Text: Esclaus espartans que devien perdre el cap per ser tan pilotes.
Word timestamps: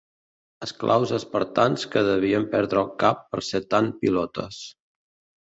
Esclaus 0.67 1.11
espartans 1.17 1.85
que 1.97 2.03
devien 2.07 2.47
perdre 2.55 2.81
el 2.85 2.91
cap 3.05 3.21
per 3.35 3.45
ser 3.51 3.63
tan 3.77 3.93
pilotes. 4.01 4.61